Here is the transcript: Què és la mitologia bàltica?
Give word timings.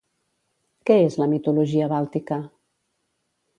Què 0.89 0.95
és 1.09 1.17
la 1.23 1.27
mitologia 1.35 1.91
bàltica? 1.93 2.41